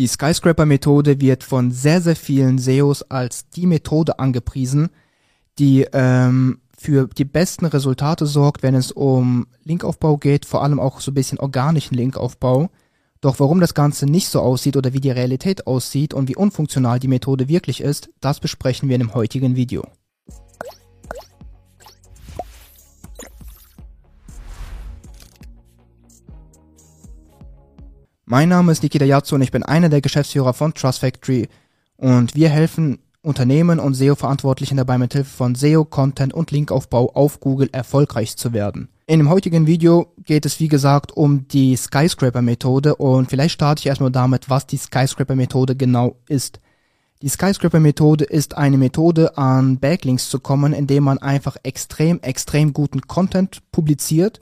Die 0.00 0.06
Skyscraper-Methode 0.06 1.20
wird 1.20 1.44
von 1.44 1.72
sehr, 1.72 2.00
sehr 2.00 2.16
vielen 2.16 2.56
SEOs 2.56 3.02
als 3.10 3.50
die 3.50 3.66
Methode 3.66 4.18
angepriesen, 4.18 4.88
die 5.58 5.86
ähm, 5.92 6.60
für 6.74 7.06
die 7.06 7.26
besten 7.26 7.66
Resultate 7.66 8.24
sorgt, 8.24 8.62
wenn 8.62 8.74
es 8.74 8.92
um 8.92 9.46
Linkaufbau 9.62 10.16
geht, 10.16 10.46
vor 10.46 10.62
allem 10.62 10.80
auch 10.80 11.02
so 11.02 11.10
ein 11.10 11.14
bisschen 11.14 11.38
organischen 11.38 11.96
Linkaufbau. 11.96 12.70
Doch 13.20 13.40
warum 13.40 13.60
das 13.60 13.74
Ganze 13.74 14.06
nicht 14.06 14.28
so 14.28 14.40
aussieht 14.40 14.78
oder 14.78 14.94
wie 14.94 15.02
die 15.02 15.10
Realität 15.10 15.66
aussieht 15.66 16.14
und 16.14 16.30
wie 16.30 16.36
unfunktional 16.36 16.98
die 16.98 17.06
Methode 17.06 17.50
wirklich 17.50 17.82
ist, 17.82 18.08
das 18.22 18.40
besprechen 18.40 18.88
wir 18.88 18.96
in 18.96 19.02
dem 19.02 19.12
heutigen 19.12 19.54
Video. 19.54 19.84
Mein 28.30 28.48
Name 28.48 28.70
ist 28.70 28.84
Nikita 28.84 29.04
Yatsu 29.04 29.34
und 29.34 29.42
ich 29.42 29.50
bin 29.50 29.64
einer 29.64 29.88
der 29.88 30.00
Geschäftsführer 30.00 30.54
von 30.54 30.72
Trust 30.72 31.00
Factory 31.00 31.48
und 31.96 32.36
wir 32.36 32.48
helfen 32.48 33.00
Unternehmen 33.22 33.80
und 33.80 33.94
SEO-Verantwortlichen 33.94 34.76
dabei 34.76 34.98
mithilfe 34.98 35.36
von 35.36 35.56
SEO, 35.56 35.84
Content 35.84 36.32
und 36.32 36.52
Linkaufbau 36.52 37.10
auf 37.12 37.40
Google 37.40 37.68
erfolgreich 37.72 38.36
zu 38.36 38.52
werden. 38.52 38.88
In 39.08 39.18
dem 39.18 39.30
heutigen 39.30 39.66
Video 39.66 40.12
geht 40.24 40.46
es 40.46 40.60
wie 40.60 40.68
gesagt 40.68 41.10
um 41.10 41.48
die 41.48 41.74
Skyscraper-Methode 41.74 42.94
und 42.94 43.28
vielleicht 43.28 43.54
starte 43.54 43.80
ich 43.80 43.86
erstmal 43.86 44.12
damit, 44.12 44.48
was 44.48 44.64
die 44.64 44.76
Skyscraper-Methode 44.76 45.74
genau 45.74 46.14
ist. 46.28 46.60
Die 47.22 47.28
Skyscraper-Methode 47.28 48.26
ist 48.26 48.56
eine 48.56 48.78
Methode, 48.78 49.38
an 49.38 49.80
Backlinks 49.80 50.28
zu 50.28 50.38
kommen, 50.38 50.72
indem 50.72 51.02
man 51.02 51.18
einfach 51.18 51.56
extrem, 51.64 52.20
extrem 52.20 52.74
guten 52.74 53.00
Content 53.00 53.60
publiziert 53.72 54.38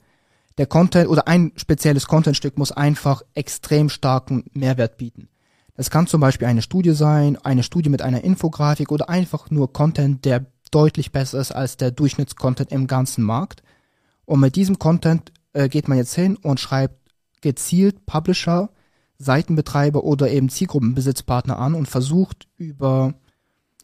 der 0.58 0.66
Content 0.66 1.08
oder 1.08 1.28
ein 1.28 1.52
spezielles 1.56 2.06
Contentstück 2.06 2.58
muss 2.58 2.72
einfach 2.72 3.22
extrem 3.34 3.88
starken 3.88 4.44
Mehrwert 4.52 4.98
bieten. 4.98 5.28
Das 5.76 5.90
kann 5.90 6.08
zum 6.08 6.20
Beispiel 6.20 6.48
eine 6.48 6.62
Studie 6.62 6.90
sein, 6.90 7.38
eine 7.44 7.62
Studie 7.62 7.88
mit 7.88 8.02
einer 8.02 8.24
Infografik 8.24 8.90
oder 8.90 9.08
einfach 9.08 9.50
nur 9.50 9.72
Content, 9.72 10.24
der 10.24 10.46
deutlich 10.72 11.12
besser 11.12 11.38
ist 11.38 11.52
als 11.52 11.76
der 11.76 11.92
Durchschnittscontent 11.92 12.72
im 12.72 12.88
ganzen 12.88 13.22
Markt. 13.22 13.62
Und 14.24 14.40
mit 14.40 14.56
diesem 14.56 14.80
Content 14.80 15.32
äh, 15.52 15.68
geht 15.68 15.86
man 15.86 15.96
jetzt 15.96 16.14
hin 16.14 16.36
und 16.36 16.58
schreibt 16.58 16.96
gezielt 17.40 18.04
Publisher, 18.04 18.70
Seitenbetreiber 19.18 20.02
oder 20.02 20.28
eben 20.30 20.48
Zielgruppenbesitzpartner 20.48 21.58
an 21.58 21.74
und 21.74 21.86
versucht 21.86 22.48
über, 22.56 23.14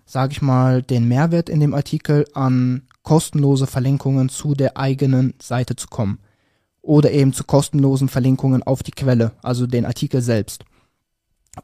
sage 0.05 0.33
ich 0.33 0.43
mal, 0.43 0.83
den 0.83 1.07
Mehrwert 1.07 1.49
in 1.49 1.61
dem 1.61 1.75
Artikel 1.75 2.27
an 2.35 2.83
kostenlose 3.05 3.69
Verlinkungen 3.69 4.29
zu 4.29 4.55
der 4.55 4.77
eigenen 4.77 5.35
Seite 5.41 5.77
zu 5.77 5.87
kommen 5.87 6.19
oder 6.85 7.11
eben 7.13 7.33
zu 7.33 7.45
kostenlosen 7.45 8.09
Verlinkungen 8.09 8.63
auf 8.63 8.83
die 8.83 8.93
Quelle, 8.93 9.33
also 9.43 9.67
den 9.67 9.87
Artikel 9.87 10.21
selbst. 10.21 10.65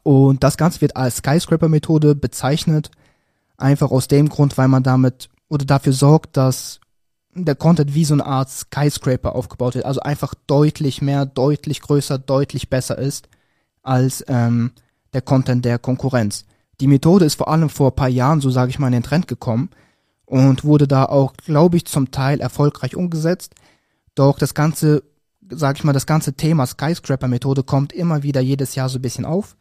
Und 0.03 0.43
das 0.43 0.57
Ganze 0.57 0.81
wird 0.81 0.95
als 0.95 1.17
Skyscraper-Methode 1.17 2.15
bezeichnet, 2.15 2.89
einfach 3.57 3.91
aus 3.91 4.07
dem 4.07 4.29
Grund, 4.29 4.57
weil 4.57 4.67
man 4.67 4.83
damit 4.83 5.29
oder 5.47 5.65
dafür 5.65 5.93
sorgt, 5.93 6.37
dass 6.37 6.79
der 7.33 7.55
Content 7.55 7.93
wie 7.93 8.05
so 8.05 8.13
eine 8.13 8.25
Art 8.25 8.49
Skyscraper 8.49 9.35
aufgebaut 9.35 9.75
wird, 9.75 9.85
also 9.85 9.99
einfach 10.01 10.33
deutlich 10.47 11.01
mehr, 11.01 11.25
deutlich 11.25 11.81
größer, 11.81 12.17
deutlich 12.17 12.69
besser 12.69 12.97
ist 12.97 13.29
als 13.83 14.23
ähm, 14.27 14.71
der 15.13 15.21
Content 15.21 15.63
der 15.65 15.77
Konkurrenz. 15.77 16.45
Die 16.79 16.87
Methode 16.87 17.25
ist 17.25 17.35
vor 17.35 17.47
allem 17.47 17.69
vor 17.69 17.91
ein 17.91 17.95
paar 17.95 18.09
Jahren, 18.09 18.41
so 18.41 18.49
sage 18.49 18.71
ich 18.71 18.79
mal, 18.79 18.87
in 18.87 18.93
den 18.93 19.03
Trend 19.03 19.27
gekommen 19.27 19.69
und 20.25 20.63
wurde 20.63 20.87
da 20.87 21.05
auch, 21.05 21.33
glaube 21.33 21.77
ich, 21.77 21.85
zum 21.85 22.11
Teil 22.11 22.39
erfolgreich 22.39 22.95
umgesetzt. 22.95 23.53
Doch 24.15 24.39
das 24.39 24.53
Ganze 24.53 25.03
sag 25.51 25.77
ich 25.77 25.83
mal, 25.83 25.93
das 25.93 26.05
ganze 26.05 26.33
Thema 26.33 26.65
Skyscraper-Methode 26.65 27.63
kommt 27.63 27.93
immer 27.93 28.23
wieder 28.23 28.41
jedes 28.41 28.75
Jahr 28.75 28.89
so 28.89 28.99
ein 28.99 29.01
bisschen 29.01 29.25
auf. 29.25 29.55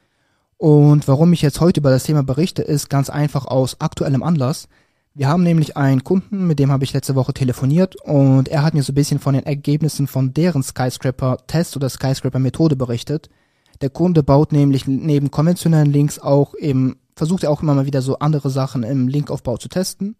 Und 0.57 1.09
warum 1.09 1.33
ich 1.33 1.43
jetzt 1.43 1.61
heute 1.61 1.81
über 1.81 1.91
das 1.91 2.05
Thema 2.05 2.23
berichte, 2.23 2.63
ist 2.63 2.91
ganz 2.91 3.11
einfach 3.11 3.47
aus 3.47 3.81
aktuellem 3.81 4.23
Anlass. 4.23 4.69
Wir 5.15 5.29
haben 5.29 5.43
nämlich 5.43 5.77
einen 5.77 6.05
Kunden, 6.05 6.47
mit 6.47 6.59
dem 6.59 6.71
habe 6.71 6.85
ich 6.85 6.93
letzte 6.93 7.15
Woche 7.15 7.35
telefoniert 7.35 7.97
und 7.97 8.49
er 8.49 8.63
hat 8.63 8.75
mir 8.75 8.83
so 8.83 8.93
ein 8.93 8.95
bisschen 8.95 9.19
von 9.19 9.35
den 9.35 9.45
Ergebnissen 9.45 10.07
von 10.07 10.33
deren 10.33 10.63
Skyscraper-Test 10.63 11.77
oder 11.77 11.89
Skyscraper-Methode 11.89 12.77
berichtet. 12.77 13.29
Der 13.81 13.91
Kunde 13.91 14.23
baut 14.23 14.53
nämlich 14.53 14.87
neben 14.87 15.31
konventionellen 15.31 15.91
Links 15.91 16.19
auch 16.19 16.55
eben, 16.55 16.97
versucht 17.17 17.43
er 17.43 17.51
auch 17.51 17.63
immer 17.63 17.75
mal 17.75 17.87
wieder 17.87 18.03
so 18.03 18.19
andere 18.19 18.51
Sachen 18.51 18.83
im 18.83 19.09
Linkaufbau 19.09 19.57
zu 19.57 19.69
testen. 19.69 20.15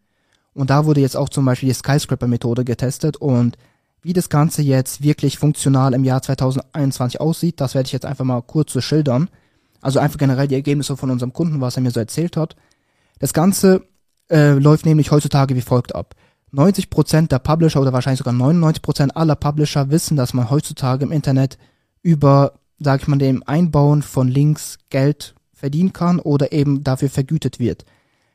Und 0.55 0.71
da 0.71 0.87
wurde 0.87 1.01
jetzt 1.01 1.17
auch 1.17 1.29
zum 1.29 1.45
Beispiel 1.45 1.69
die 1.69 1.75
Skyscraper-Methode 1.75 2.65
getestet 2.65 3.17
und 3.17 3.57
wie 4.03 4.13
das 4.13 4.29
Ganze 4.29 4.63
jetzt 4.63 5.03
wirklich 5.03 5.39
funktional 5.39 5.95
im 5.95 6.05
Jahr 6.05 6.23
2021 6.23 7.21
aussieht, 7.21 7.61
das 7.61 7.75
werde 7.75 7.87
ich 7.87 7.93
jetzt 7.93 8.07
einfach 8.07 8.25
mal 8.25 8.41
kurz 8.43 8.73
so 8.73 8.81
schildern. 8.81 9.29
Also 9.81 9.99
einfach 9.99 10.19
generell 10.19 10.49
die 10.49 10.55
Ergebnisse 10.55 10.97
von 10.97 11.11
unserem 11.11 11.33
Kunden, 11.33 11.61
was 11.61 11.77
er 11.77 11.83
mir 11.83 11.91
so 11.91 12.01
erzählt 12.01 12.37
hat. 12.37 12.57
Das 13.19 13.33
Ganze 13.33 13.83
äh, 14.31 14.53
läuft 14.53 14.87
nämlich 14.87 15.11
heutzutage 15.11 15.55
wie 15.57 15.61
folgt 15.63 15.95
ab. 15.95 16.15
90% 16.53 17.29
der 17.29 17.39
Publisher 17.39 17.81
oder 17.81 17.93
wahrscheinlich 17.93 18.19
sogar 18.19 18.35
99% 18.35 19.11
aller 19.11 19.37
Publisher 19.37 19.91
wissen, 19.91 20.17
dass 20.17 20.35
man 20.35 20.51
heutzutage 20.51 21.05
im 21.05 21.13
Internet 21.13 21.59
über, 22.03 22.55
sag 22.79 23.03
ich 23.03 23.09
mal, 23.09 23.19
dem 23.19 23.43
Einbauen 23.47 24.03
von 24.03 24.29
Links 24.29 24.79
Geld 24.89 25.35
verdienen 25.53 25.93
kann 25.93 26.19
oder 26.19 26.53
eben 26.53 26.83
dafür 26.83 27.11
vergütet 27.11 27.59
wird. 27.59 27.85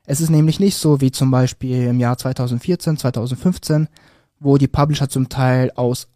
Es 0.06 0.22
ist 0.22 0.30
nämlich 0.30 0.60
nicht 0.60 0.76
so 0.78 1.02
wie 1.02 1.12
zum 1.12 1.32
Beispiel 1.32 1.88
im 1.88 2.00
Jahr 2.00 2.18
2014, 2.18 2.98
2015, 2.98 3.88
wo 4.40 4.58
die 4.58 4.68
Publisher 4.68 5.10
zum 5.10 5.30
Teil 5.30 5.72
aus 5.76 6.08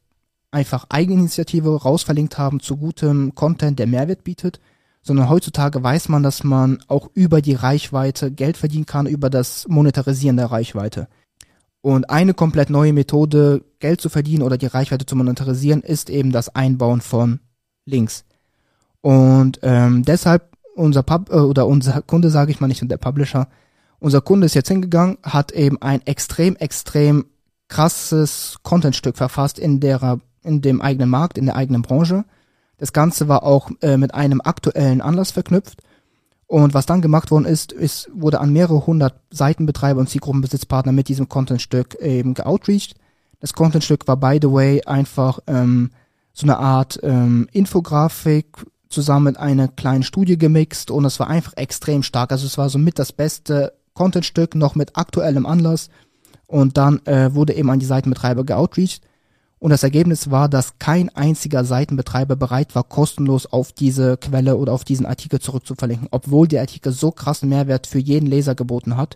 einfach 0.51 0.85
Eigeninitiative 0.89 1.81
rausverlinkt 1.81 2.37
haben 2.37 2.59
zu 2.59 2.77
gutem 2.77 3.35
Content, 3.35 3.79
der 3.79 3.87
Mehrwert 3.87 4.23
bietet, 4.23 4.59
sondern 5.01 5.29
heutzutage 5.29 5.81
weiß 5.81 6.09
man, 6.09 6.23
dass 6.23 6.43
man 6.43 6.79
auch 6.87 7.09
über 7.13 7.41
die 7.41 7.53
Reichweite 7.53 8.31
Geld 8.31 8.57
verdienen 8.57 8.85
kann, 8.85 9.07
über 9.07 9.29
das 9.29 9.67
Monetarisieren 9.67 10.37
der 10.37 10.51
Reichweite. 10.51 11.07
Und 11.81 12.09
eine 12.09 12.33
komplett 12.33 12.69
neue 12.69 12.91
Methode, 12.91 13.63
Geld 13.79 14.01
zu 14.01 14.09
verdienen 14.09 14.43
oder 14.43 14.57
die 14.57 14.65
Reichweite 14.65 15.05
zu 15.05 15.15
monetarisieren, 15.15 15.81
ist 15.81 16.09
eben 16.09 16.31
das 16.31 16.53
Einbauen 16.53 16.99
von 16.99 17.39
Links. 17.85 18.25
Und 19.01 19.59
ähm, 19.63 20.03
deshalb 20.03 20.49
unser 20.75 21.03
Pub 21.03 21.29
äh, 21.29 21.35
oder 21.35 21.67
unser 21.67 22.01
Kunde, 22.01 22.29
sage 22.29 22.51
ich 22.51 22.59
mal 22.59 22.67
nicht, 22.67 22.81
und 22.81 22.89
der 22.89 22.97
Publisher, 22.97 23.47
unser 23.99 24.21
Kunde 24.21 24.45
ist 24.45 24.55
jetzt 24.55 24.67
hingegangen, 24.67 25.17
hat 25.23 25.51
eben 25.51 25.81
ein 25.81 26.05
extrem, 26.05 26.55
extrem 26.57 27.25
krasses 27.69 28.57
Contentstück 28.63 29.15
verfasst 29.15 29.57
in 29.57 29.79
der, 29.79 30.19
in 30.43 30.61
dem 30.61 30.81
eigenen 30.81 31.09
Markt, 31.09 31.37
in 31.37 31.45
der 31.45 31.55
eigenen 31.55 31.81
Branche. 31.81 32.25
Das 32.77 32.93
Ganze 32.93 33.27
war 33.27 33.43
auch 33.43 33.71
äh, 33.81 33.97
mit 33.97 34.13
einem 34.13 34.41
aktuellen 34.41 35.01
Anlass 35.01 35.31
verknüpft. 35.31 35.81
Und 36.47 36.73
was 36.73 36.87
dann 36.87 37.01
gemacht 37.01 37.29
worden 37.29 37.45
ist, 37.45 37.71
ist, 37.71 38.09
wurde 38.11 38.39
an 38.39 38.51
mehrere 38.51 38.87
hundert 38.87 39.21
Seitenbetreiber 39.29 39.99
und 39.99 40.09
Zielgruppenbesitzpartner 40.09 40.91
mit 40.91 41.07
diesem 41.07 41.29
Contentstück 41.29 41.95
eben 42.01 42.33
geoutreached. 42.33 42.95
Das 43.39 43.53
Contentstück 43.53 44.07
war, 44.07 44.17
by 44.17 44.39
the 44.41 44.51
way, 44.51 44.81
einfach 44.83 45.39
ähm, 45.45 45.91
so 46.33 46.47
eine 46.47 46.57
Art 46.57 46.99
ähm, 47.03 47.47
Infografik 47.51 48.65
zusammen 48.89 49.25
mit 49.25 49.37
einer 49.37 49.67
kleinen 49.67 50.01
Studie 50.01 50.37
gemixt 50.37 50.89
und 50.89 51.05
es 51.05 51.19
war 51.19 51.27
einfach 51.27 51.53
extrem 51.55 52.01
stark. 52.01 52.31
Also 52.31 52.47
es 52.47 52.57
war 52.57 52.69
somit 52.69 52.97
das 52.97 53.11
beste 53.11 53.73
Contentstück, 53.93 54.55
noch 54.55 54.73
mit 54.73 54.97
aktuellem 54.97 55.45
Anlass. 55.45 55.89
Und 56.49 56.77
dann 56.77 57.05
äh, 57.05 57.35
wurde 57.35 57.53
eben 57.53 57.69
an 57.69 57.77
die 57.77 57.85
Seitenbetreiber 57.85 58.43
geoutreached. 58.43 59.03
Und 59.59 59.69
das 59.69 59.83
Ergebnis 59.83 60.31
war, 60.31 60.49
dass 60.49 60.79
kein 60.79 61.09
einziger 61.09 61.63
Seitenbetreiber 61.63 62.35
bereit 62.35 62.73
war, 62.73 62.83
kostenlos 62.83 63.45
auf 63.45 63.71
diese 63.71 64.17
Quelle 64.17 64.57
oder 64.57 64.73
auf 64.73 64.83
diesen 64.83 65.05
Artikel 65.05 65.39
zurückzuverlinken, 65.39 66.07
obwohl 66.09 66.47
der 66.47 66.61
Artikel 66.61 66.91
so 66.91 67.11
krassen 67.11 67.49
Mehrwert 67.49 67.85
für 67.85 67.99
jeden 67.99 68.25
Leser 68.25 68.55
geboten 68.55 68.97
hat 68.97 69.15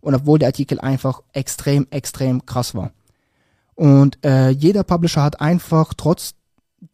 und 0.00 0.14
obwohl 0.14 0.38
der 0.38 0.48
Artikel 0.48 0.78
einfach 0.78 1.22
extrem, 1.32 1.86
extrem 1.90 2.44
krass 2.44 2.74
war. 2.74 2.92
Und 3.74 4.22
äh, 4.22 4.50
jeder 4.50 4.84
Publisher 4.84 5.22
hat 5.22 5.40
einfach 5.40 5.94
trotz 5.94 6.34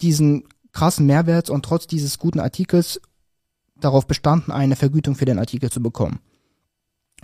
diesen 0.00 0.44
krassen 0.70 1.06
Mehrwerts 1.06 1.50
und 1.50 1.64
trotz 1.64 1.88
dieses 1.88 2.20
guten 2.20 2.38
Artikels 2.38 3.00
darauf 3.80 4.06
bestanden, 4.06 4.52
eine 4.52 4.76
Vergütung 4.76 5.16
für 5.16 5.24
den 5.24 5.41
Artikel 5.41 5.68
zu 5.68 5.82
bekommen. 5.82 6.20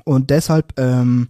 Und 0.04 0.30
deshalb 0.30 0.72
ähm, 0.80 1.28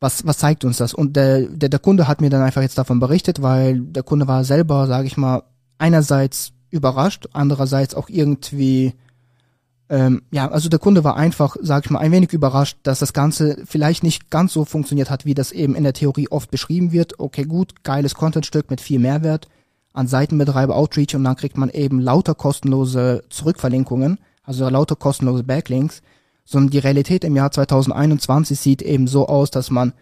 was, 0.00 0.26
was 0.26 0.38
zeigt 0.38 0.64
uns 0.64 0.76
das? 0.76 0.94
Und 0.94 1.16
der, 1.16 1.42
der, 1.42 1.68
der 1.68 1.78
Kunde 1.78 2.06
hat 2.06 2.20
mir 2.20 2.30
dann 2.30 2.42
einfach 2.42 2.62
jetzt 2.62 2.78
davon 2.78 3.00
berichtet, 3.00 3.42
weil 3.42 3.80
der 3.80 4.02
Kunde 4.02 4.28
war 4.28 4.44
selber, 4.44 4.86
sage 4.86 5.06
ich 5.06 5.16
mal, 5.16 5.42
einerseits 5.78 6.52
überrascht, 6.70 7.28
andererseits 7.32 7.94
auch 7.94 8.08
irgendwie, 8.08 8.94
ähm, 9.88 10.22
ja, 10.30 10.48
also 10.48 10.68
der 10.68 10.78
Kunde 10.78 11.02
war 11.02 11.16
einfach, 11.16 11.56
sage 11.60 11.86
ich 11.86 11.90
mal, 11.90 12.00
ein 12.00 12.12
wenig 12.12 12.32
überrascht, 12.32 12.78
dass 12.82 13.00
das 13.00 13.12
Ganze 13.12 13.62
vielleicht 13.64 14.02
nicht 14.02 14.30
ganz 14.30 14.52
so 14.52 14.64
funktioniert 14.64 15.10
hat, 15.10 15.24
wie 15.24 15.34
das 15.34 15.50
eben 15.50 15.74
in 15.74 15.84
der 15.84 15.94
Theorie 15.94 16.28
oft 16.28 16.50
beschrieben 16.50 16.92
wird. 16.92 17.18
Okay, 17.18 17.44
gut, 17.44 17.82
geiles 17.82 18.14
Contentstück 18.14 18.70
mit 18.70 18.80
viel 18.80 18.98
Mehrwert 19.00 19.48
an 19.94 20.06
Seitenbetreiber 20.06 20.76
Outreach 20.76 21.16
und 21.16 21.24
dann 21.24 21.36
kriegt 21.36 21.56
man 21.56 21.70
eben 21.70 22.00
lauter 22.00 22.34
kostenlose 22.34 23.24
Zurückverlinkungen, 23.30 24.18
also 24.44 24.68
lauter 24.68 24.94
kostenlose 24.94 25.42
Backlinks 25.42 26.02
sondern 26.48 26.70
die 26.70 26.78
Realität 26.78 27.24
im 27.24 27.36
Jahr 27.36 27.50
2021 27.50 28.58
sieht 28.58 28.80
eben 28.80 29.06
so 29.06 29.28
aus, 29.28 29.50
dass 29.50 29.70
man 29.70 29.92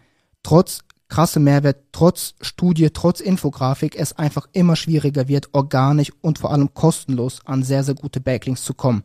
trotz 0.44 0.84
krasse 1.08 1.40
Mehrwert, 1.40 1.78
trotz 1.90 2.34
Studie, 2.40 2.90
trotz 2.90 3.18
Infografik 3.18 3.96
es 3.96 4.12
einfach 4.12 4.46
immer 4.52 4.76
schwieriger 4.76 5.26
wird, 5.26 5.48
organisch 5.54 6.12
und 6.20 6.38
vor 6.38 6.52
allem 6.52 6.72
kostenlos 6.72 7.40
an 7.46 7.64
sehr, 7.64 7.82
sehr 7.82 7.96
gute 7.96 8.20
Backlinks 8.20 8.62
zu 8.62 8.74
kommen. 8.74 9.02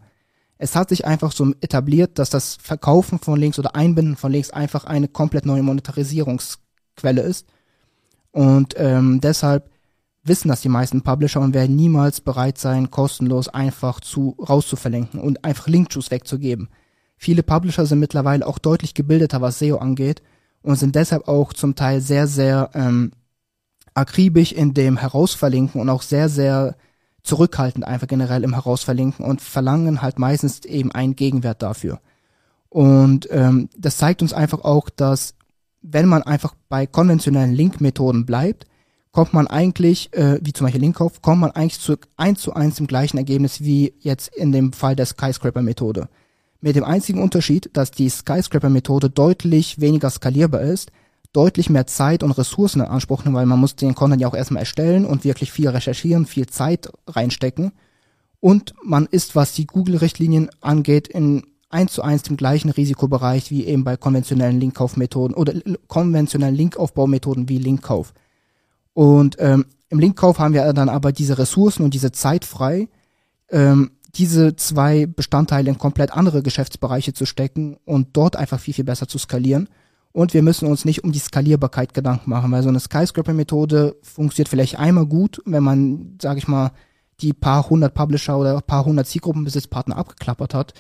Es 0.60 0.76
hat 0.76 0.90
sich 0.90 1.06
einfach 1.06 1.32
so 1.32 1.52
etabliert, 1.62 2.20
dass 2.20 2.30
das 2.30 2.60
Verkaufen 2.62 3.18
von 3.18 3.40
Links 3.40 3.58
oder 3.58 3.76
Einbinden 3.76 4.18
von 4.18 4.32
Links 4.32 4.52
einfach 4.52 4.86
eine 4.86 5.08
komplett 5.08 5.48
neue 5.48 5.64
Monetarisierungsquelle 5.64 7.22
ist. 7.22 7.48
Und 8.30 8.76
ähm, 8.78 9.20
deshalb 9.20 9.72
wissen 10.24 10.50
das 10.50 10.62
die 10.62 10.70
meisten 10.70 11.02
Publisher 11.02 11.42
und 11.42 11.56
werden 11.56 11.76
niemals 11.76 12.22
bereit 12.22 12.60
sein, 12.60 12.92
kostenlos 12.92 13.48
einfach 13.48 14.00
zu 14.00 14.38
rauszuverlinken 14.48 15.20
und 15.20 15.44
einfach 15.44 15.68
Link-Juice 15.68 16.12
wegzugeben. 16.12 16.70
Viele 17.24 17.44
Publisher 17.44 17.86
sind 17.86 18.00
mittlerweile 18.00 18.48
auch 18.48 18.58
deutlich 18.58 18.96
gebildeter, 18.96 19.42
was 19.42 19.60
SEO 19.60 19.78
angeht 19.78 20.24
und 20.64 20.78
sind 20.78 20.96
deshalb 20.96 21.28
auch 21.28 21.54
zum 21.54 21.76
Teil 21.76 22.02
sehr, 22.02 22.26
sehr 22.26 22.72
ähm, 22.74 23.12
akribisch 23.94 24.52
in 24.52 24.74
dem 24.74 24.98
Herausverlinken 24.98 25.80
und 25.80 25.88
auch 25.90 26.02
sehr, 26.02 26.30
sehr 26.30 26.76
zurückhaltend 27.22 27.86
einfach 27.86 28.08
generell 28.08 28.44
im 28.44 28.56
Herausverlinken 28.56 29.24
und 29.24 29.40
verlangen 29.40 30.02
halt 30.02 30.18
meistens 30.18 30.66
eben 30.66 30.92
einen 30.94 31.16
Gegenwert 31.16 31.62
dafür. 31.62 32.00
Und 32.70 33.28
ähm, 33.30 33.70
das 33.78 33.98
zeigt 33.98 34.24
uns 34.24 34.34
einfach 34.34 34.64
auch, 34.64 34.90
dass 34.90 35.36
wenn 35.84 36.08
man 36.08 36.24
einfach 36.24 36.56
bei 36.70 36.88
konventionellen 36.88 37.54
Link-Methoden 37.54 38.26
bleibt, 38.26 38.66
kommt 39.12 39.36
man 39.36 39.46
eigentlich, 39.46 40.12
äh, 40.14 40.40
wie 40.42 40.54
zum 40.54 40.66
Beispiel 40.66 40.82
Linkkauf, 40.82 41.22
kommt 41.22 41.42
man 41.42 41.52
eigentlich 41.52 41.82
zu 41.82 41.98
eins 42.18 42.42
zu 42.42 42.56
eins 42.56 42.80
im 42.80 42.88
gleichen 42.88 43.20
Ergebnis 43.20 43.62
wie 43.62 43.94
jetzt 44.00 44.36
in 44.36 44.52
dem 44.52 44.74
Fall 44.74 44.96
der 44.96 45.06
Skyscraper-Methode. 45.06 46.10
Mit 46.62 46.76
dem 46.76 46.84
einzigen 46.84 47.22
Unterschied, 47.22 47.70
dass 47.74 47.92
die 47.92 48.10
Skyscraper-Methode 48.10 49.10
deutlich 49.10 49.82
weniger 49.82 50.10
skalierbar 50.10 50.62
ist, 50.62 50.92
deutlich 51.34 51.70
mehr 51.70 51.88
Zeit 51.88 52.24
und 52.24 52.32
Ressourcen 52.32 52.82
in 52.82 52.88
Anspruch 52.88 53.24
nimmt, 53.24 53.36
weil 53.36 53.46
man 53.46 53.60
muss 53.60 53.76
den 53.76 53.96
Content 53.96 54.22
ja 54.22 54.28
auch 54.28 54.36
erstmal 54.36 54.62
erstellen 54.62 55.06
und 55.06 55.24
wirklich 55.24 55.52
viel 55.52 55.70
recherchieren, 55.70 56.26
viel 56.26 56.48
Zeit 56.48 56.92
reinstecken. 57.08 57.72
Und 58.40 58.74
man 58.84 59.06
ist, 59.06 59.36
was 59.36 59.54
die 59.54 59.66
Google-Richtlinien 59.66 60.50
angeht, 60.62 61.08
in 61.08 61.44
eins 61.70 61.94
zu 61.94 62.02
eins 62.02 62.24
dem 62.24 62.38
gleichen 62.38 62.70
Risikobereich 62.70 63.50
wie 63.50 63.66
eben 63.66 63.84
bei 63.84 63.98
konventionellen 63.98 64.60
Linkkaufmethoden 64.60 65.36
oder 65.36 65.54
konventionellen 65.88 66.56
Linkaufbaumethoden 66.56 67.50
wie 67.50 67.60
Linkkauf. 67.60 68.14
Und 68.94 69.38
ähm, 69.40 69.66
im 69.90 70.00
Linkkauf 70.00 70.40
haben 70.40 70.54
wir 70.54 70.72
dann 70.74 70.90
aber 70.90 71.12
diese 71.12 71.38
Ressourcen 71.38 71.84
und 71.84 71.94
diese 71.94 72.12
Zeit 72.12 72.46
frei, 72.46 72.90
ähm, 73.50 73.92
diese 74.16 74.56
zwei 74.56 75.06
Bestandteile 75.06 75.70
in 75.70 75.78
komplett 75.78 76.12
andere 76.12 76.44
Geschäftsbereiche 76.44 77.14
zu 77.14 77.26
stecken 77.26 77.78
und 77.86 78.10
dort 78.14 78.36
einfach 78.36 78.60
viel, 78.60 78.74
viel 78.74 78.84
besser 78.84 79.08
zu 79.08 79.18
skalieren. 79.18 79.70
Und 80.12 80.34
wir 80.34 80.42
müssen 80.42 80.68
uns 80.68 80.84
nicht 80.84 81.04
um 81.04 81.12
die 81.12 81.20
Skalierbarkeit 81.20 81.94
Gedanken 81.94 82.30
machen, 82.30 82.52
weil 82.52 82.64
so 82.64 82.70
eine 82.70 82.82
Skyscraper-Methode 82.82 83.96
funktioniert 84.02 84.50
vielleicht 84.50 84.78
einmal 84.78 85.06
gut, 85.06 85.42
wenn 85.46 85.64
man, 85.64 86.18
sage 86.22 86.40
ich 86.40 86.48
mal, 86.48 86.72
die 87.22 87.34
paar 87.34 87.70
hundert 87.70 87.94
Publisher 87.94 88.38
oder 88.38 88.60
paar 88.62 88.86
hundert 88.86 89.08
Zielgruppenbesitzpartner 89.08 89.96
abgeklappert 89.96 90.54
hat. 90.54 90.74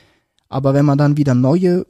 Aber 0.50 0.74
wenn 0.74 0.86
man 0.86 0.98
dann 0.98 1.16
wieder 1.16 1.34
neue 1.34 1.86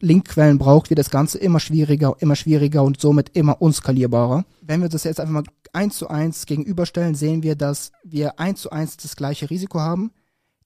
Linkquellen 0.00 0.58
braucht, 0.58 0.90
wird 0.90 0.98
das 0.98 1.10
Ganze 1.10 1.38
immer 1.38 1.60
schwieriger, 1.60 2.16
immer 2.18 2.36
schwieriger 2.36 2.82
und 2.82 3.00
somit 3.00 3.30
immer 3.36 3.62
unskalierbarer. 3.62 4.44
Wenn 4.60 4.82
wir 4.82 4.88
das 4.88 5.04
jetzt 5.04 5.20
einfach 5.20 5.32
mal 5.32 5.44
eins 5.72 5.96
zu 5.96 6.08
eins 6.08 6.46
gegenüberstellen, 6.46 7.14
sehen 7.14 7.42
wir, 7.42 7.54
dass 7.54 7.92
wir 8.02 8.40
eins 8.40 8.62
zu 8.62 8.70
eins 8.70 8.96
das 8.96 9.14
gleiche 9.14 9.48
Risiko 9.48 9.78
haben. 9.78 10.10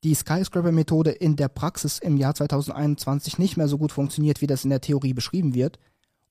Die 0.02 0.14
Skyscraper-Methode 0.14 1.11
in 1.11 1.37
der 1.37 1.49
Praxis 1.49 1.99
im 1.99 2.17
Jahr 2.17 2.35
2021 2.35 3.38
nicht 3.38 3.56
mehr 3.56 3.69
so 3.69 3.76
gut 3.76 3.93
funktioniert, 3.93 4.41
wie 4.41 4.47
das 4.47 4.64
in 4.64 4.70
der 4.70 4.81
Theorie 4.81 5.12
beschrieben 5.12 5.55
wird. 5.55 5.79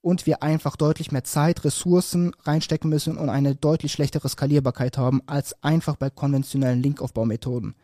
Und 0.01 0.25
wir 0.25 0.41
einfach 0.41 0.75
deutlich 0.75 1.11
mehr 1.11 1.25
Zeit, 1.25 1.63
Ressourcen 1.65 2.31
reinstecken 2.43 2.89
müssen 2.89 3.17
und 3.17 3.29
eine 3.29 3.55
deutlich 3.55 3.91
schlechtere 3.91 4.29
Skalierbarkeit 4.29 4.97
haben 4.97 5.21
als 5.27 5.61
einfach 5.61 5.97
bei 5.97 6.09
konventionellen 6.09 6.81
Linkaufbaumethoden. 6.81 7.75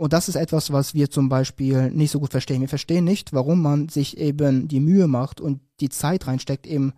Und 0.00 0.14
das 0.14 0.30
ist 0.30 0.36
etwas, 0.36 0.72
was 0.72 0.94
wir 0.94 1.10
zum 1.10 1.28
Beispiel 1.28 1.90
nicht 1.90 2.12
so 2.12 2.20
gut 2.20 2.30
verstehen. 2.30 2.62
Wir 2.62 2.68
verstehen 2.68 3.04
nicht, 3.04 3.34
warum 3.34 3.60
man 3.60 3.90
sich 3.90 4.16
eben 4.16 4.66
die 4.66 4.80
Mühe 4.80 5.08
macht 5.08 5.42
und 5.42 5.60
die 5.80 5.90
Zeit 5.90 6.26
reinsteckt, 6.26 6.66
eben 6.66 6.94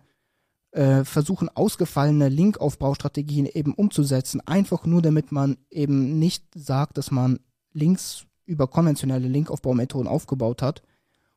äh, 0.71 1.03
versuchen, 1.03 1.49
ausgefallene 1.49 2.29
Linkaufbaustrategien 2.29 3.45
eben 3.45 3.73
umzusetzen, 3.73 4.39
einfach 4.47 4.85
nur 4.85 5.01
damit 5.01 5.33
man 5.33 5.57
eben 5.69 6.17
nicht 6.17 6.45
sagt, 6.55 6.97
dass 6.97 7.11
man 7.11 7.39
Links 7.73 8.25
über 8.45 8.67
konventionelle 8.67 9.27
Linkaufbaumethoden 9.27 10.07
aufgebaut 10.07 10.61
hat, 10.61 10.83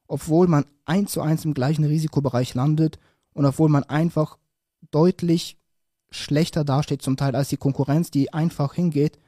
obwohl 0.06 0.46
man 0.48 0.66
eins 0.84 1.12
zu 1.12 1.20
eins 1.20 1.44
im 1.44 1.54
gleichen 1.54 1.84
Risikobereich 1.84 2.54
landet 2.54 2.98
und 3.32 3.44
obwohl 3.44 3.68
man 3.68 3.84
einfach 3.84 4.38
deutlich 4.90 5.58
schlechter 6.10 6.64
dasteht 6.64 7.02
zum 7.02 7.16
Teil 7.16 7.34
als 7.34 7.48
die 7.48 7.56
Konkurrenz, 7.56 8.10
die 8.10 8.32
einfach 8.32 8.74
hingeht 8.74 9.18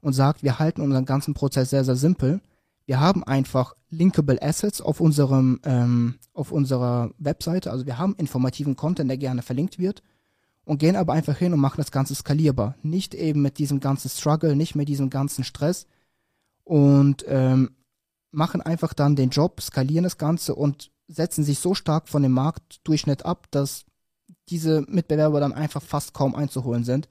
und 0.00 0.12
sagt, 0.12 0.42
wir 0.42 0.58
halten 0.58 0.80
unseren 0.80 1.04
ganzen 1.04 1.34
Prozess 1.34 1.70
sehr, 1.70 1.84
sehr 1.84 1.96
simpel. 1.96 2.40
Wir 2.86 2.98
haben 2.98 3.22
einfach 3.22 3.74
linkable 3.90 4.42
Assets 4.42 4.80
auf 4.80 5.00
unserem, 5.00 5.60
ähm, 5.64 6.16
auf 6.34 6.50
unserer 6.50 7.10
Webseite. 7.18 7.70
Also 7.70 7.86
wir 7.86 7.98
haben 7.98 8.14
informativen 8.16 8.74
Content, 8.74 9.08
der 9.08 9.18
gerne 9.18 9.42
verlinkt 9.42 9.78
wird 9.78 10.02
und 10.64 10.78
gehen 10.78 10.96
aber 10.96 11.12
einfach 11.12 11.36
hin 11.36 11.52
und 11.52 11.60
machen 11.60 11.76
das 11.76 11.92
Ganze 11.92 12.14
skalierbar. 12.14 12.74
Nicht 12.82 13.14
eben 13.14 13.42
mit 13.42 13.58
diesem 13.58 13.80
ganzen 13.80 14.08
Struggle, 14.08 14.56
nicht 14.56 14.74
mit 14.74 14.88
diesem 14.88 15.10
ganzen 15.10 15.44
Stress 15.44 15.86
und 16.64 17.24
ähm, 17.28 17.76
machen 18.30 18.60
einfach 18.62 18.94
dann 18.94 19.16
den 19.16 19.30
Job, 19.30 19.60
skalieren 19.60 20.04
das 20.04 20.18
Ganze 20.18 20.54
und 20.54 20.90
setzen 21.08 21.44
sich 21.44 21.58
so 21.58 21.74
stark 21.74 22.08
von 22.08 22.22
dem 22.22 22.32
Marktdurchschnitt 22.32 23.24
ab, 23.24 23.46
dass 23.50 23.84
diese 24.48 24.82
Mitbewerber 24.88 25.40
dann 25.40 25.52
einfach 25.52 25.82
fast 25.82 26.14
kaum 26.14 26.34
einzuholen 26.34 26.84
sind, 26.84 27.08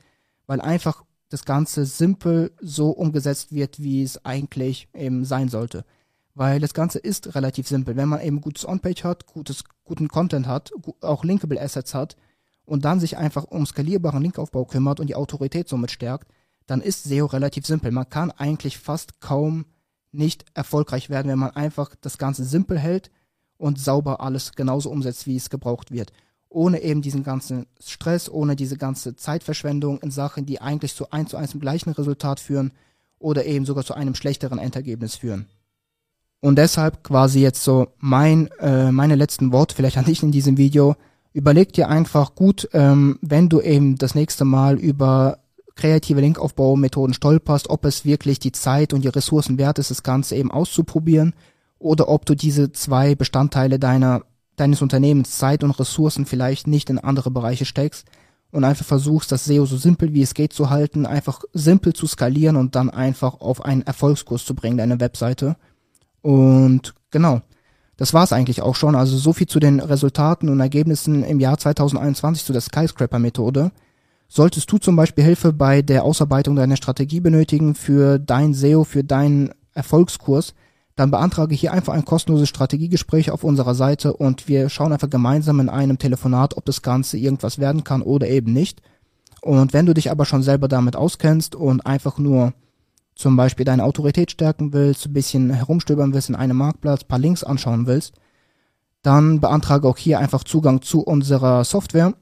weil 0.48 0.62
einfach 0.62 1.04
das 1.30 1.46
Ganze 1.46 1.86
simpel 1.86 2.52
so 2.60 2.90
umgesetzt 2.90 3.54
wird, 3.54 3.82
wie 3.82 4.04
es 4.04 4.26
eigentlich 4.26 4.90
eben 4.94 5.24
sein 5.24 5.48
sollte. 5.48 5.86
Weil 6.34 6.60
das 6.60 6.74
Ganze 6.74 7.00
ist 7.00 7.36
relativ 7.36 7.68
simpel. 7.68 7.96
Wenn 7.96 8.10
man 8.10 8.22
eben 8.22 8.42
gutes 8.42 8.68
On-Page 8.68 9.04
hat, 9.04 9.28
gutes, 9.28 9.64
guten 9.84 10.08
Content 10.08 10.48
hat, 10.48 10.72
auch 11.02 11.24
Linkable 11.24 11.62
Assets 11.62 11.94
hat 11.94 12.16
und 12.66 12.86
dann 12.86 13.00
sich 13.00 13.18
einfach 13.18 13.46
um 13.46 13.66
skalierbaren 13.66 14.22
Linkaufbau 14.22 14.66
kümmert 14.66 15.00
und 15.00 15.08
die 15.08 15.16
Autorität 15.16 15.70
somit 15.70 15.92
stärkt, 15.92 16.32
dann 16.72 16.82
ist 16.82 17.04
SEO 17.04 17.28
relativ 17.28 17.66
simpel. 17.66 17.92
Man 17.92 18.10
kann 18.10 18.32
eigentlich 18.32 18.78
fast 18.78 19.22
kaum 19.22 19.66
nicht 20.12 20.46
erfolgreich 20.54 21.10
werden, 21.10 21.30
wenn 21.30 21.40
man 21.40 21.52
einfach 21.52 21.96
das 22.02 22.18
Ganze 22.18 22.44
simpel 22.44 22.80
hält 22.80 23.12
und 23.58 23.80
sauber 23.80 24.22
alles 24.22 24.54
genauso 24.54 24.90
umsetzt, 24.90 25.28
wie 25.28 25.36
es 25.36 25.50
gebraucht 25.50 25.92
wird 25.92 26.12
ohne 26.52 26.82
eben 26.82 27.02
diesen 27.02 27.24
ganzen 27.24 27.66
Stress, 27.84 28.30
ohne 28.30 28.56
diese 28.56 28.78
ganze 28.78 29.16
Zeitverschwendung 29.16 30.00
in 30.02 30.12
Sachen, 30.12 30.46
die 30.46 30.62
eigentlich 30.62 30.96
zu 30.96 31.10
eins 31.12 31.32
zu 31.32 31.38
eins 31.38 31.54
im 31.54 31.62
gleichen 31.62 31.92
Resultat 31.92 32.40
führen 32.40 32.74
oder 33.20 33.46
eben 33.46 33.66
sogar 33.66 33.86
zu 33.86 33.94
einem 33.94 34.16
schlechteren 34.16 34.60
Endergebnis 34.60 35.16
führen. 35.16 35.48
Und 36.42 36.58
deshalb 36.58 37.04
quasi 37.04 37.40
jetzt 37.40 37.64
so 37.64 37.88
mein, 38.00 38.50
äh, 38.60 38.92
meine 38.92 39.16
letzten 39.16 39.52
Worte 39.52 39.76
vielleicht 39.76 39.98
an 39.98 40.06
dich 40.06 40.24
in 40.24 40.32
diesem 40.32 40.58
Video. 40.58 40.96
Überleg 41.34 41.72
dir 41.72 41.88
einfach 41.88 42.36
gut, 42.36 42.68
ähm, 42.74 43.18
wenn 43.22 43.48
du 43.48 43.62
eben 43.62 43.98
das 43.98 44.16
nächste 44.16 44.44
Mal 44.44 44.78
über 44.78 45.40
kreative 45.76 46.22
Linkaufbaumethoden 46.22 47.14
stolperst, 47.14 47.70
ob 47.70 47.86
es 47.86 48.06
wirklich 48.06 48.40
die 48.40 48.52
Zeit 48.52 48.94
und 48.94 49.04
die 49.04 49.10
Ressourcen 49.10 49.58
wert 49.58 49.80
ist, 49.80 49.92
das 49.92 50.04
Ganze 50.04 50.36
eben 50.36 50.52
auszuprobieren 50.52 51.34
oder 51.80 52.10
ob 52.10 52.26
du 52.26 52.36
diese 52.36 52.72
zwei 52.72 53.16
Bestandteile 53.16 53.80
deiner 53.80 54.24
deines 54.58 54.82
Unternehmens 54.82 55.38
Zeit 55.38 55.64
und 55.64 55.72
Ressourcen 55.72 56.26
vielleicht 56.26 56.68
nicht 56.68 56.90
in 56.90 57.00
andere 57.00 57.32
Bereiche 57.32 57.66
steckst 57.66 58.06
und 58.52 58.64
einfach 58.64 58.86
versuchst, 58.86 59.32
das 59.32 59.46
SEO 59.46 59.66
so 59.66 59.78
simpel 59.78 60.14
wie 60.14 60.22
es 60.22 60.34
geht 60.34 60.54
zu 60.54 60.70
halten, 60.70 61.06
einfach 61.06 61.42
simpel 61.54 61.94
zu 61.94 62.06
skalieren 62.06 62.58
und 62.58 62.76
dann 62.76 62.90
einfach 62.90 63.40
auf 63.40 63.64
einen 63.64 63.82
Erfolgskurs 63.82 64.46
zu 64.46 64.54
bringen, 64.54 64.78
deine 64.78 65.00
Webseite. 65.00 65.56
Und 66.22 66.94
genau, 67.10 67.42
das 67.98 68.14
war's 68.14 68.34
eigentlich 68.34 68.62
auch 68.62 68.76
schon. 68.76 68.96
Also 68.96 69.18
so 69.18 69.34
viel 69.34 69.48
zu 69.48 69.60
den 69.60 69.80
Resultaten 69.80 70.50
und 70.50 70.60
Ergebnissen 70.60 71.24
im 71.24 71.40
Jahr 71.40 71.58
2021 71.58 72.46
zu 72.46 72.54
der 72.54 72.62
Skyscraper-Methode. 72.62 73.72
Solltest 74.34 74.72
du 74.72 74.78
zum 74.78 74.96
Beispiel 74.96 75.26
Hilfe 75.26 75.52
bei 75.52 75.82
der 75.82 76.06
Ausarbeitung 76.06 76.56
deiner 76.56 76.78
Strategie 76.78 77.20
benötigen 77.20 77.76
für 77.76 78.18
dein 78.18 78.54
SEO, 78.54 78.86
für 78.86 79.04
deinen 79.04 79.50
Erfolgskurs, 79.74 80.54
dann 80.96 81.12
beantrage 81.12 81.54
hier 81.54 81.74
einfach 81.74 81.92
ein 81.92 82.06
kostenloses 82.06 82.48
Strategiegespräch 82.48 83.30
auf 83.30 83.44
unserer 83.44 83.76
Seite 83.76 84.14
und 84.14 84.48
wir 84.48 84.70
schauen 84.70 84.94
einfach 84.94 85.10
gemeinsam 85.10 85.60
in 85.60 85.68
einem 85.68 85.98
Telefonat, 85.98 86.56
ob 86.56 86.64
das 86.64 86.82
Ganze 86.82 87.18
irgendwas 87.18 87.60
werden 87.60 87.84
kann 87.84 88.02
oder 88.02 88.30
eben 88.30 88.54
nicht. 88.54 88.82
Und 89.42 89.74
wenn 89.74 89.86
du 89.86 89.94
dich 89.94 90.10
aber 90.10 90.24
schon 90.24 90.44
selber 90.44 90.70
damit 90.70 90.96
auskennst 90.96 91.54
und 91.54 91.86
einfach 91.86 92.18
nur 92.18 92.54
zum 93.16 93.36
Beispiel 93.36 93.66
deine 93.66 93.84
Autorität 93.84 94.32
stärken 94.32 94.72
willst, 94.72 95.08
ein 95.08 95.14
bisschen 95.14 95.50
herumstöbern 95.50 96.14
willst 96.14 96.30
in 96.30 96.36
einem 96.36 96.56
Marktplatz, 96.56 97.04
paar 97.04 97.20
Links 97.20 97.44
anschauen 97.44 97.86
willst, 97.86 98.14
dann 99.02 99.42
beantrage 99.42 99.90
auch 99.90 99.98
hier 99.98 100.20
einfach 100.20 100.46
Zugang 100.46 100.82
zu 100.82 101.02
unserer 101.02 101.66
Software 101.66 102.14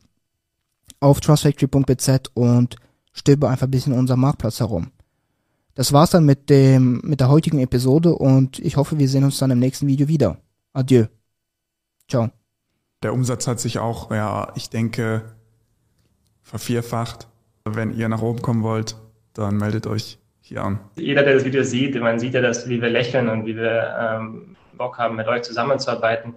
auf 0.99 1.19
trustfactory.bz 1.21 2.31
und 2.33 2.75
stöber 3.13 3.49
einfach 3.49 3.67
ein 3.67 3.71
bisschen 3.71 3.93
in 3.93 3.99
unserem 3.99 4.21
Marktplatz 4.21 4.59
herum. 4.59 4.91
Das 5.75 5.93
war's 5.93 6.11
dann 6.11 6.25
mit 6.25 6.49
dem, 6.49 7.01
mit 7.03 7.19
der 7.19 7.29
heutigen 7.29 7.59
Episode 7.59 8.13
und 8.13 8.59
ich 8.59 8.75
hoffe, 8.75 8.99
wir 8.99 9.07
sehen 9.07 9.23
uns 9.23 9.37
dann 9.37 9.51
im 9.51 9.59
nächsten 9.59 9.87
Video 9.87 10.07
wieder. 10.07 10.37
Adieu. 10.73 11.05
Ciao. 12.09 12.29
Der 13.01 13.13
Umsatz 13.13 13.47
hat 13.47 13.59
sich 13.59 13.79
auch, 13.79 14.11
ja, 14.11 14.51
ich 14.55 14.69
denke, 14.69 15.23
vervierfacht. 16.41 17.27
Wenn 17.63 17.95
ihr 17.95 18.09
nach 18.09 18.21
oben 18.21 18.41
kommen 18.41 18.63
wollt, 18.63 18.97
dann 19.33 19.57
meldet 19.57 19.87
euch 19.87 20.19
hier 20.41 20.63
an? 20.63 20.79
Jeder, 20.97 21.23
der 21.23 21.35
das 21.35 21.45
Video 21.45 21.63
sieht, 21.63 21.99
man 22.01 22.19
sieht 22.19 22.33
ja, 22.33 22.41
dass, 22.41 22.67
wie 22.67 22.81
wir 22.81 22.89
lächeln 22.89 23.29
und 23.29 23.45
wie 23.45 23.55
wir 23.55 23.95
ähm, 23.99 24.55
Bock 24.77 24.97
haben, 24.97 25.15
mit 25.15 25.27
euch 25.27 25.43
zusammenzuarbeiten. 25.43 26.35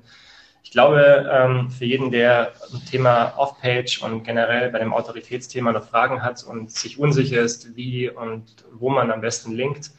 Ich 0.63 0.71
glaube, 0.71 1.29
ähm, 1.31 1.71
für 1.71 1.85
jeden, 1.85 2.11
der 2.11 2.53
ein 2.73 2.85
Thema 2.87 3.35
Off-Page 3.37 4.03
und 4.03 4.23
generell 4.25 4.71
bei 4.71 4.79
dem 4.79 4.95
Autoritätsthema 4.95 5.73
noch 5.73 5.89
Fragen 5.89 6.23
hat 6.23 6.45
und 6.45 6.71
sich 6.71 6.99
unsicher 6.99 7.41
ist, 7.43 7.77
wie 7.77 8.09
und 8.09 8.65
wo 8.73 8.89
man 8.89 9.11
am 9.11 9.21
besten 9.21 9.53
linkt, 9.53 9.91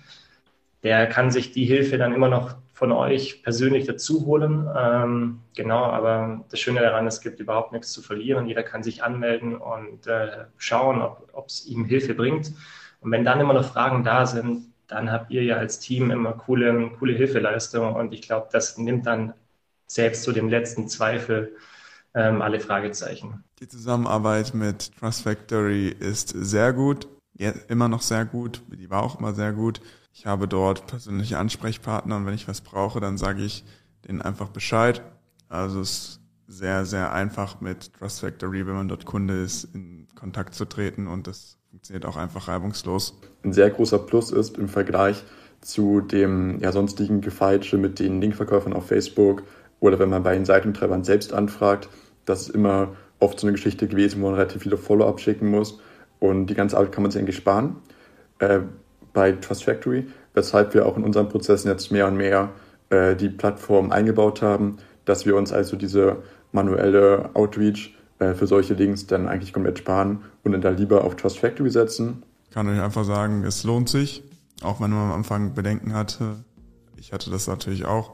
der 0.82 1.08
kann 1.08 1.32
sich 1.32 1.52
die 1.52 1.66
Hilfe 1.66 1.98
dann 1.98 2.14
immer 2.14 2.28
noch 2.28 2.56
von 2.74 2.92
euch 2.92 3.44
persönlich 3.44 3.86
dazu 3.86 4.26
holen. 4.26 4.68
Ähm, 4.76 5.40
genau, 5.56 5.84
aber 5.84 6.44
das 6.50 6.60
Schöne 6.60 6.82
daran, 6.82 7.08
es 7.08 7.22
gibt 7.22 7.40
überhaupt 7.40 7.72
nichts 7.72 7.92
zu 7.94 8.02
verlieren. 8.02 8.48
Jeder 8.48 8.64
kann 8.64 8.84
sich 8.84 9.04
anmelden 9.04 9.56
und 9.56 10.08
äh, 10.08 10.46
schauen, 10.58 11.02
ob 11.02 11.48
es 11.48 11.66
ihm 11.66 11.86
Hilfe 11.86 12.14
bringt. 12.14 12.52
Und 13.00 13.12
wenn 13.12 13.24
dann 13.24 13.40
immer 13.40 13.54
noch 13.54 13.66
Fragen 13.66 14.04
da 14.04 14.26
sind, 14.26 14.74
dann 14.88 15.12
habt 15.12 15.32
ihr 15.32 15.44
ja 15.44 15.58
als 15.58 15.80
Team 15.80 16.12
immer 16.12 16.34
coole, 16.34 16.90
coole 17.00 17.14
Hilfeleistung. 17.14 17.94
Und 17.96 18.14
ich 18.14 18.22
glaube, 18.22 18.50
das 18.52 18.78
nimmt 18.78 19.06
dann 19.06 19.34
selbst 19.94 20.24
zu 20.24 20.32
dem 20.32 20.50
letzten 20.50 20.88
Zweifel 20.88 21.56
ähm, 22.14 22.42
alle 22.42 22.60
Fragezeichen. 22.60 23.44
Die 23.60 23.68
Zusammenarbeit 23.68 24.54
mit 24.54 24.96
Trust 24.98 25.24
Factory 25.24 25.88
ist 25.88 26.30
sehr 26.30 26.74
gut, 26.74 27.08
ja, 27.34 27.54
immer 27.68 27.88
noch 27.88 28.02
sehr 28.02 28.26
gut, 28.26 28.62
die 28.68 28.90
war 28.90 29.04
auch 29.04 29.20
immer 29.20 29.34
sehr 29.34 29.54
gut. 29.54 29.82
Ich 30.14 30.28
habe 30.28 30.48
dort 30.48 30.86
persönliche 30.86 31.40
Ansprechpartner 31.40 32.18
und 32.18 32.26
wenn 32.26 32.36
ich 32.36 32.48
was 32.48 32.62
brauche, 32.62 33.00
dann 33.00 33.18
sage 33.18 33.44
ich 33.44 33.64
denen 34.08 34.22
einfach 34.22 34.50
Bescheid. 34.50 35.02
Also 35.50 35.82
es 35.82 35.90
ist 35.90 36.20
sehr, 36.48 36.86
sehr 36.86 37.14
einfach 37.14 37.62
mit 37.62 37.94
Trust 37.94 38.20
Factory, 38.20 38.68
wenn 38.68 38.76
man 38.76 38.88
dort 38.88 39.06
Kunde 39.06 39.42
ist, 39.42 39.64
in 39.74 40.08
Kontakt 40.14 40.54
zu 40.54 40.66
treten 40.66 41.08
und 41.08 41.26
das 41.26 41.58
funktioniert 41.70 42.06
auch 42.06 42.18
einfach 42.18 42.48
reibungslos. 42.48 43.20
Ein 43.44 43.54
sehr 43.54 43.72
großer 43.72 44.00
Plus 44.00 44.32
ist 44.32 44.58
im 44.58 44.70
Vergleich 44.70 45.24
zu 45.62 46.02
dem 46.02 46.60
ja, 46.60 46.72
sonstigen 46.72 47.22
Gefeitsche 47.22 47.78
mit 47.78 47.98
den 48.00 48.22
Linkverkäufern 48.22 48.74
auf 48.74 48.88
Facebook 48.88 49.44
oder 49.84 50.00
wenn 50.00 50.10
man 50.10 50.24
bei 50.24 50.34
den 50.34 50.46
Seitentreibern 50.46 51.04
selbst 51.04 51.34
anfragt, 51.34 51.90
das 52.24 52.44
ist 52.44 52.56
immer 52.56 52.96
oft 53.20 53.38
so 53.38 53.46
eine 53.46 53.52
Geschichte 53.52 53.86
gewesen, 53.86 54.22
wo 54.22 54.28
man 54.28 54.36
relativ 54.36 54.64
viele 54.64 54.78
Follow-ups 54.78 55.22
schicken 55.22 55.52
muss 55.52 55.82
und 56.20 56.46
die 56.48 56.54
ganze 56.54 56.78
Arbeit 56.78 56.94
kann 56.94 57.04
man 57.04 57.12
sich 57.12 57.20
eigentlich 57.20 57.36
sparen. 57.36 57.76
Äh, 58.40 58.60
bei 59.12 59.34
Trust 59.34 59.66
Factory, 59.66 60.08
weshalb 60.34 60.74
wir 60.74 60.86
auch 60.86 60.96
in 60.96 61.04
unseren 61.04 61.28
Prozessen 61.28 61.68
jetzt 61.68 61.92
mehr 61.92 62.08
und 62.08 62.16
mehr 62.16 62.52
äh, 62.92 63.14
die 63.18 63.28
Plattform 63.28 63.92
eingebaut 63.92 64.42
haben, 64.42 64.78
dass 65.04 65.26
wir 65.26 65.36
uns 65.36 65.52
also 65.52 65.76
diese 65.76 66.24
manuelle 66.54 67.30
Outreach 67.34 67.94
äh, 68.20 68.34
für 68.36 68.48
solche 68.48 68.76
Links 68.76 69.06
dann 69.06 69.28
eigentlich 69.28 69.52
komplett 69.52 69.80
sparen 69.80 70.24
und 70.46 70.54
dann 70.54 70.62
da 70.62 70.70
lieber 70.70 71.04
auf 71.04 71.18
Trust 71.18 71.40
Factory 71.40 71.70
setzen. 71.70 72.24
Ich 72.46 72.52
kann 72.52 72.70
euch 72.70 72.82
einfach 72.82 73.04
sagen, 73.04 73.44
es 73.44 73.66
lohnt 73.66 73.90
sich, 73.90 74.24
auch 74.62 74.80
wenn 74.80 74.92
man 74.92 75.10
am 75.10 75.12
Anfang 75.12 75.54
Bedenken 75.54 75.94
hatte. 75.94 76.38
Ich 76.96 77.12
hatte 77.12 77.30
das 77.30 77.48
natürlich 77.48 77.84
auch, 77.84 78.14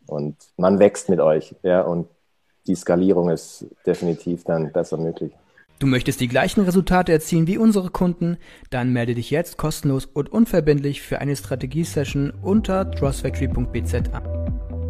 Und 0.11 0.35
man 0.57 0.79
wächst 0.79 1.07
mit 1.07 1.21
euch, 1.21 1.55
ja, 1.63 1.81
und 1.81 2.07
die 2.67 2.75
Skalierung 2.75 3.29
ist 3.29 3.65
definitiv 3.85 4.43
dann 4.43 4.71
besser 4.73 4.97
möglich. 4.97 5.31
Du 5.79 5.87
möchtest 5.87 6.19
die 6.19 6.27
gleichen 6.27 6.61
Resultate 6.61 7.13
erzielen 7.13 7.47
wie 7.47 7.57
unsere 7.57 7.89
Kunden? 7.89 8.37
Dann 8.69 8.91
melde 8.91 9.15
dich 9.15 9.31
jetzt 9.31 9.57
kostenlos 9.57 10.05
und 10.05 10.31
unverbindlich 10.31 11.01
für 11.01 11.19
eine 11.19 11.35
Strategiesession 11.35 12.33
unter 12.43 12.91
trustfactory.bz 12.91 13.93
an. 14.11 14.80